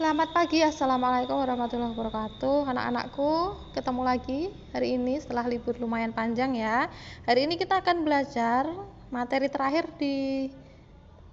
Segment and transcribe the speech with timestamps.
[0.00, 2.72] Selamat pagi, Assalamualaikum warahmatullahi wabarakatuh.
[2.72, 4.40] Anak-anakku, ketemu lagi
[4.72, 6.88] hari ini setelah libur lumayan panjang ya.
[7.28, 8.64] Hari ini kita akan belajar
[9.12, 10.48] materi terakhir di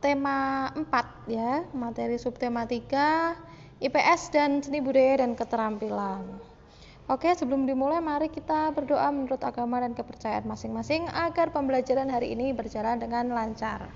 [0.04, 0.84] tema 4
[1.32, 1.64] ya.
[1.72, 6.28] Materi subtema 3, IPS dan seni budaya dan keterampilan.
[7.08, 12.52] Oke, sebelum dimulai mari kita berdoa menurut agama dan kepercayaan masing-masing Agar pembelajaran hari ini
[12.52, 13.88] berjalan dengan lancar.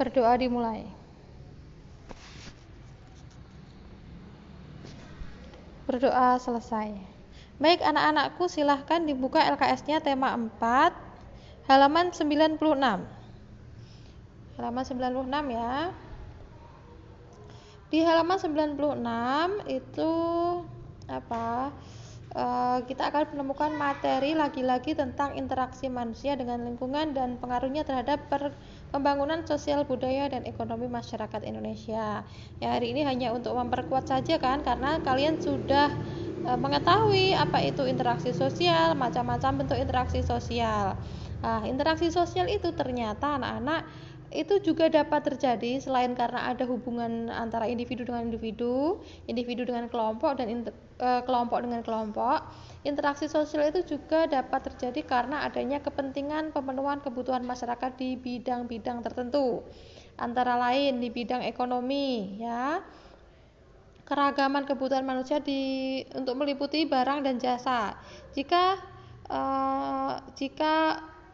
[0.00, 1.01] Berdoa dimulai
[5.92, 6.96] Berdoa selesai.
[7.60, 12.56] Baik anak-anakku silahkan dibuka LKS-nya tema 4 halaman 96.
[14.56, 15.92] Halaman 96 ya.
[17.92, 20.12] Di halaman 96 itu
[21.12, 21.68] apa?
[22.32, 22.44] E,
[22.88, 28.56] kita akan menemukan materi lagi-lagi tentang interaksi manusia dengan lingkungan dan pengaruhnya terhadap per
[28.92, 32.28] pembangunan sosial budaya dan ekonomi masyarakat Indonesia.
[32.60, 35.88] Ya, hari ini hanya untuk memperkuat saja kan karena kalian sudah
[36.44, 41.00] e, mengetahui apa itu interaksi sosial, macam-macam bentuk interaksi sosial.
[41.42, 43.82] Nah, interaksi sosial itu ternyata anak-anak
[44.32, 50.40] itu juga dapat terjadi selain karena ada hubungan antara individu dengan individu, individu dengan kelompok
[50.40, 52.48] dan inter, e, kelompok dengan kelompok.
[52.88, 59.62] Interaksi sosial itu juga dapat terjadi karena adanya kepentingan pemenuhan kebutuhan masyarakat di bidang-bidang tertentu.
[60.16, 62.80] Antara lain di bidang ekonomi, ya.
[64.02, 68.00] Keragaman kebutuhan manusia di untuk meliputi barang dan jasa.
[68.32, 68.80] Jika
[69.28, 69.40] e,
[70.34, 70.74] jika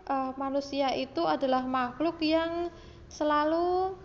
[0.08, 2.72] uh, manusia itu adalah makhluk yang
[3.08, 3.96] selalu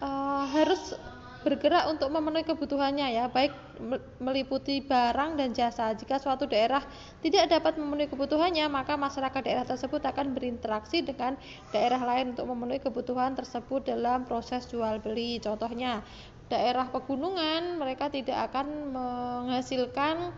[0.00, 0.96] uh, harus
[1.40, 3.56] bergerak untuk memenuhi kebutuhannya ya, baik
[4.20, 5.96] meliputi barang dan jasa.
[5.96, 6.84] Jika suatu daerah
[7.24, 11.40] tidak dapat memenuhi kebutuhannya, maka masyarakat daerah tersebut akan berinteraksi dengan
[11.72, 15.40] daerah lain untuk memenuhi kebutuhan tersebut dalam proses jual beli.
[15.40, 16.04] Contohnya,
[16.52, 20.34] daerah pegunungan mereka tidak akan menghasilkan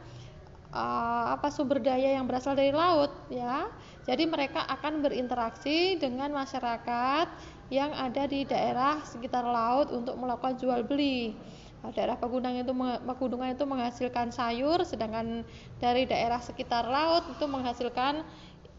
[0.73, 3.69] uh, apa sumber daya yang berasal dari laut ya
[4.05, 7.27] jadi mereka akan berinteraksi dengan masyarakat
[7.73, 11.33] yang ada di daerah sekitar laut untuk melakukan jual beli.
[11.81, 12.75] Nah, daerah pegunungan itu
[13.09, 15.41] pegunungan itu menghasilkan sayur, sedangkan
[15.81, 18.29] dari daerah sekitar laut itu menghasilkan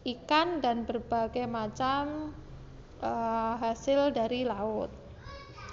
[0.06, 2.30] ikan dan berbagai macam
[3.02, 4.94] uh, hasil dari laut.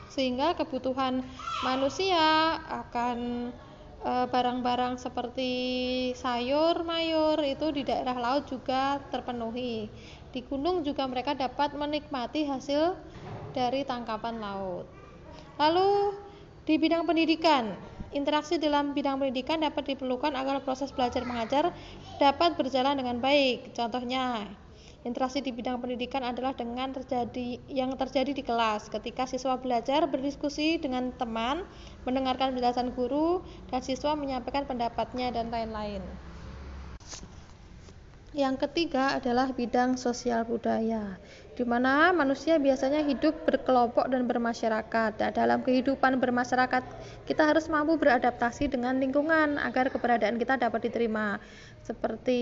[0.10, 1.22] Sehingga kebutuhan
[1.62, 3.48] manusia akan
[4.02, 5.54] Eh, barang-barang seperti
[6.18, 9.94] sayur mayur itu di daerah laut juga terpenuhi.
[10.32, 12.96] Di gunung juga mereka dapat menikmati hasil
[13.52, 14.88] dari tangkapan laut.
[15.60, 16.16] Lalu
[16.64, 17.76] di bidang pendidikan,
[18.16, 21.76] interaksi dalam bidang pendidikan dapat diperlukan agar proses belajar mengajar
[22.16, 23.76] dapat berjalan dengan baik.
[23.76, 24.48] Contohnya,
[25.02, 30.78] Interaksi di bidang pendidikan adalah dengan terjadi yang terjadi di kelas ketika siswa belajar berdiskusi
[30.78, 31.66] dengan teman,
[32.06, 33.42] mendengarkan penjelasan guru
[33.74, 36.06] dan siswa menyampaikan pendapatnya dan lain-lain.
[38.32, 41.20] Yang ketiga adalah bidang sosial budaya,
[41.52, 45.12] di mana manusia biasanya hidup berkelompok dan bermasyarakat.
[45.20, 46.84] Nah, dalam kehidupan bermasyarakat,
[47.28, 51.44] kita harus mampu beradaptasi dengan lingkungan agar keberadaan kita dapat diterima.
[51.84, 52.40] Seperti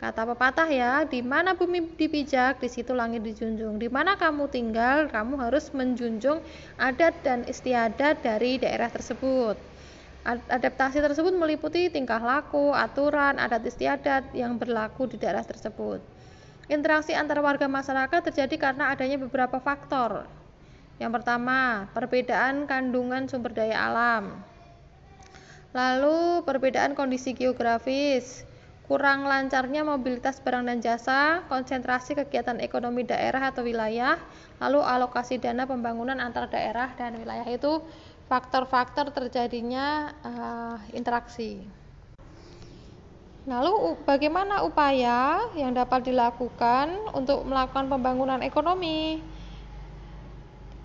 [0.00, 3.76] Kata pepatah ya, di mana bumi dipijak, di situ langit dijunjung.
[3.76, 6.40] Di mana kamu tinggal, kamu harus menjunjung
[6.80, 9.60] adat dan istiadat dari daerah tersebut.
[10.26, 16.04] Adaptasi tersebut meliputi tingkah laku, aturan, adat istiadat yang berlaku di daerah tersebut.
[16.68, 20.28] Interaksi antar warga masyarakat terjadi karena adanya beberapa faktor.
[21.00, 24.44] Yang pertama, perbedaan kandungan sumber daya alam.
[25.72, 28.44] Lalu, perbedaan kondisi geografis,
[28.90, 34.18] kurang lancarnya mobilitas barang dan jasa, konsentrasi kegiatan ekonomi daerah atau wilayah,
[34.58, 37.80] lalu alokasi dana pembangunan antar daerah dan wilayah itu
[38.30, 41.66] faktor-faktor terjadinya uh, interaksi.
[43.50, 49.18] Lalu bagaimana upaya yang dapat dilakukan untuk melakukan pembangunan ekonomi?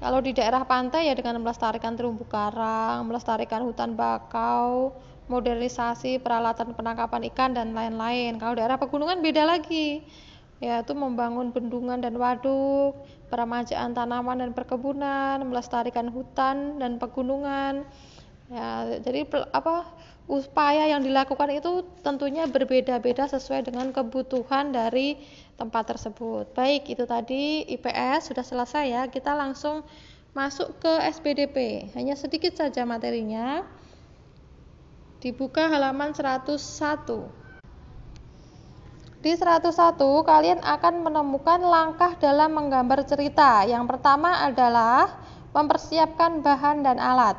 [0.01, 4.97] Kalau di daerah pantai ya dengan melestarikan terumbu karang, melestarikan hutan bakau,
[5.29, 8.41] modernisasi peralatan penangkapan ikan dan lain-lain.
[8.41, 10.01] Kalau daerah pegunungan beda lagi,
[10.63, 12.95] yaitu membangun bendungan dan waduk,
[13.27, 17.83] peremajaan tanaman dan perkebunan, melestarikan hutan dan pegunungan.
[18.45, 19.89] Ya, jadi apa
[20.29, 25.17] upaya yang dilakukan itu tentunya berbeda-beda sesuai dengan kebutuhan dari
[25.57, 26.53] tempat tersebut.
[26.53, 29.03] Baik, itu tadi IPS sudah selesai ya.
[29.09, 29.81] Kita langsung
[30.37, 31.89] masuk ke SPDP.
[31.97, 33.65] Hanya sedikit saja materinya.
[35.21, 37.44] Dibuka halaman 101.
[39.25, 43.65] Di 101 kalian akan menemukan langkah dalam menggambar cerita.
[43.65, 45.17] Yang pertama adalah
[45.49, 47.33] mempersiapkan bahan dan alat.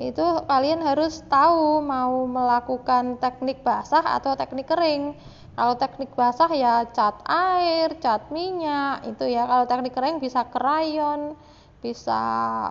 [0.00, 5.12] Itu kalian harus tahu mau melakukan teknik basah atau teknik kering.
[5.60, 9.44] Kalau teknik basah ya cat air, cat minyak, itu ya.
[9.44, 11.36] Kalau teknik kering bisa krayon,
[11.84, 12.16] bisa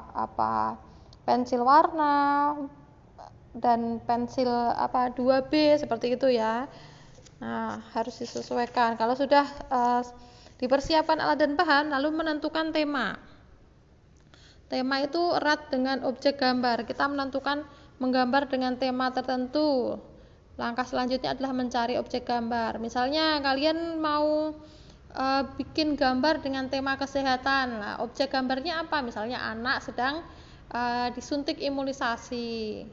[0.09, 0.73] apa?
[1.21, 2.57] pensil warna
[3.53, 6.65] dan pensil apa 2B seperti itu ya.
[7.39, 8.99] Nah, harus disesuaikan.
[8.99, 10.03] Kalau sudah uh,
[10.59, 13.15] dipersiapkan alat dan bahan, lalu menentukan tema.
[14.69, 16.85] Tema itu erat dengan objek gambar.
[16.85, 17.65] Kita menentukan
[17.97, 19.97] menggambar dengan tema tertentu.
[20.59, 22.77] Langkah selanjutnya adalah mencari objek gambar.
[22.77, 24.53] Misalnya kalian mau
[25.09, 25.25] e,
[25.57, 27.81] bikin gambar dengan tema kesehatan.
[27.81, 29.01] Nah, objek gambarnya apa?
[29.01, 30.21] Misalnya anak sedang
[30.69, 30.81] e,
[31.15, 32.85] disuntik imunisasi.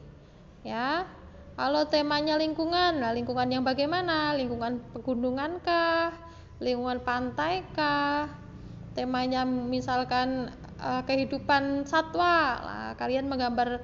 [0.63, 1.05] Ya.
[1.57, 4.37] Kalau temanya lingkungan, nah lingkungan yang bagaimana?
[4.37, 6.13] Lingkungan pegunungan kah?
[6.61, 8.29] Lingkungan pantai kah?
[8.93, 12.61] Temanya misalkan uh, kehidupan satwa.
[12.61, 13.81] Nah, kalian menggambar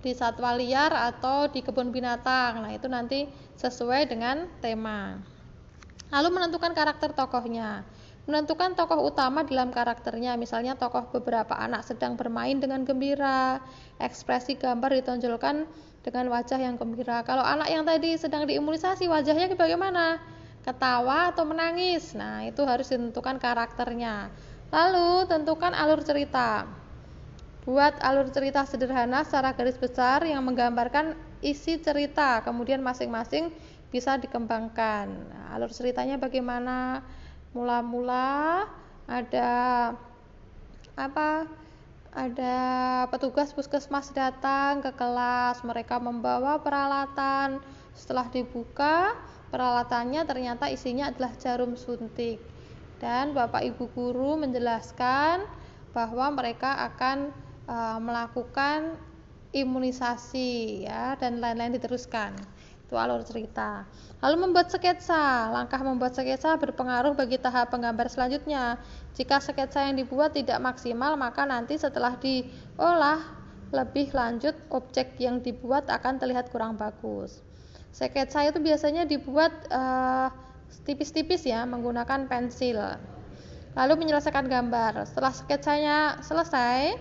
[0.00, 2.64] di satwa liar atau di kebun binatang.
[2.64, 3.28] Nah, itu nanti
[3.60, 5.20] sesuai dengan tema.
[6.08, 7.84] Lalu menentukan karakter tokohnya.
[8.28, 13.64] Menentukan tokoh utama dalam karakternya, misalnya tokoh beberapa anak sedang bermain dengan gembira,
[13.96, 15.64] ekspresi gambar ditonjolkan
[16.04, 17.24] dengan wajah yang gembira.
[17.24, 20.20] Kalau anak yang tadi sedang diimunisasi, wajahnya bagaimana?
[20.60, 22.12] Ketawa atau menangis?
[22.12, 24.28] Nah, itu harus ditentukan karakternya.
[24.68, 26.68] Lalu tentukan alur cerita.
[27.64, 33.52] Buat alur cerita sederhana secara garis besar yang menggambarkan isi cerita, kemudian masing-masing
[33.88, 35.08] bisa dikembangkan.
[35.08, 37.00] Nah, alur ceritanya bagaimana?
[37.50, 38.66] Mula-mula
[39.10, 39.50] ada
[40.94, 41.46] apa?
[42.10, 42.58] Ada
[43.06, 47.62] petugas puskesmas datang ke kelas, mereka membawa peralatan.
[47.94, 49.14] Setelah dibuka,
[49.54, 52.42] peralatannya ternyata isinya adalah jarum suntik
[53.00, 55.42] dan Bapak Ibu guru menjelaskan
[55.96, 57.32] bahwa mereka akan
[57.64, 58.94] e, melakukan
[59.50, 62.36] imunisasi ya dan lain-lain diteruskan.
[62.90, 63.86] Itu alur cerita.
[64.18, 65.46] Lalu membuat sketsa.
[65.54, 68.82] Langkah membuat sketsa berpengaruh bagi tahap penggambar selanjutnya.
[69.14, 73.22] Jika sketsa yang dibuat tidak maksimal, maka nanti setelah diolah
[73.70, 77.38] lebih lanjut objek yang dibuat akan terlihat kurang bagus.
[77.94, 80.26] Sketsa itu biasanya dibuat uh,
[80.82, 82.98] tipis-tipis ya menggunakan pensil.
[83.78, 85.06] Lalu menyelesaikan gambar.
[85.06, 85.96] Setelah sketsanya
[86.26, 86.98] selesai,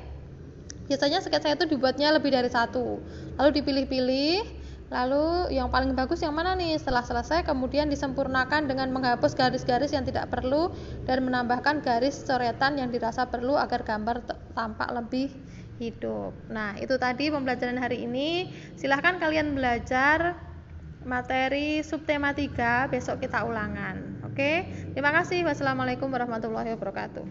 [0.86, 3.02] biasanya sketsa itu dibuatnya lebih dari satu.
[3.42, 4.59] Lalu dipilih-pilih,
[4.90, 6.78] lalu yang paling bagus yang mana nih?
[6.82, 10.74] Setelah selesai kemudian disempurnakan dengan menghapus garis-garis yang tidak perlu
[11.06, 14.26] dan menambahkan garis coretan yang dirasa perlu agar gambar
[14.58, 15.30] tampak lebih
[15.78, 16.34] hidup.
[16.50, 18.52] Nah, itu tadi pembelajaran hari ini.
[18.76, 20.36] Silahkan kalian belajar
[21.06, 24.26] materi subtema 3 besok kita ulangan.
[24.28, 24.68] Oke.
[24.98, 25.48] Terima kasih.
[25.48, 27.30] Wassalamualaikum warahmatullahi wabarakatuh.